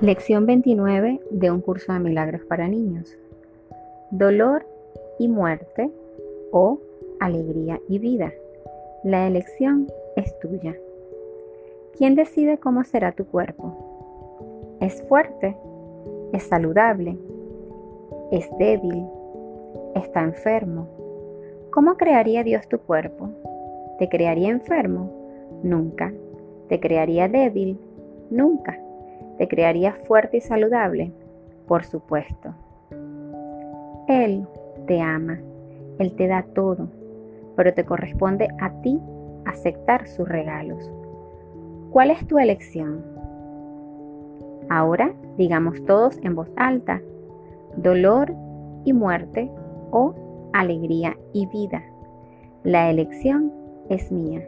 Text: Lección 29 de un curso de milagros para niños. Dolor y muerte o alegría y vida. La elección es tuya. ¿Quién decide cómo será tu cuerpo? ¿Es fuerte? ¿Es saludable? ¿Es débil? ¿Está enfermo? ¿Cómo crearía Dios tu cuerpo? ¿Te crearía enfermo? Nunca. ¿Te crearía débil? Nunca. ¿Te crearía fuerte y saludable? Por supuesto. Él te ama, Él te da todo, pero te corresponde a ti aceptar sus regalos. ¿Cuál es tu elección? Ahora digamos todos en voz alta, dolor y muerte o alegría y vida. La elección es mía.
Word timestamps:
Lección 0.00 0.44
29 0.44 1.20
de 1.30 1.50
un 1.52 1.60
curso 1.60 1.92
de 1.92 2.00
milagros 2.00 2.42
para 2.46 2.66
niños. 2.66 3.16
Dolor 4.10 4.66
y 5.20 5.28
muerte 5.28 5.88
o 6.50 6.80
alegría 7.20 7.80
y 7.88 8.00
vida. 8.00 8.32
La 9.04 9.28
elección 9.28 9.86
es 10.16 10.36
tuya. 10.40 10.74
¿Quién 11.96 12.16
decide 12.16 12.58
cómo 12.58 12.82
será 12.82 13.12
tu 13.12 13.24
cuerpo? 13.24 14.76
¿Es 14.80 15.00
fuerte? 15.04 15.56
¿Es 16.32 16.42
saludable? 16.42 17.16
¿Es 18.32 18.50
débil? 18.58 19.06
¿Está 19.94 20.22
enfermo? 20.22 20.88
¿Cómo 21.70 21.96
crearía 21.96 22.42
Dios 22.42 22.68
tu 22.68 22.78
cuerpo? 22.78 23.30
¿Te 24.00 24.08
crearía 24.08 24.50
enfermo? 24.50 25.08
Nunca. 25.62 26.12
¿Te 26.68 26.80
crearía 26.80 27.28
débil? 27.28 27.78
Nunca. 28.30 28.83
¿Te 29.38 29.48
crearía 29.48 29.94
fuerte 30.06 30.38
y 30.38 30.40
saludable? 30.40 31.12
Por 31.66 31.84
supuesto. 31.84 32.54
Él 34.08 34.46
te 34.86 35.00
ama, 35.00 35.40
Él 35.98 36.14
te 36.14 36.26
da 36.26 36.44
todo, 36.54 36.88
pero 37.56 37.72
te 37.72 37.84
corresponde 37.84 38.48
a 38.60 38.70
ti 38.82 39.00
aceptar 39.46 40.06
sus 40.06 40.28
regalos. 40.28 40.92
¿Cuál 41.90 42.10
es 42.10 42.26
tu 42.26 42.38
elección? 42.38 43.04
Ahora 44.68 45.12
digamos 45.36 45.84
todos 45.84 46.18
en 46.22 46.34
voz 46.34 46.48
alta, 46.56 47.00
dolor 47.76 48.32
y 48.84 48.92
muerte 48.92 49.50
o 49.90 50.14
alegría 50.52 51.16
y 51.32 51.46
vida. 51.46 51.82
La 52.62 52.90
elección 52.90 53.52
es 53.88 54.10
mía. 54.10 54.42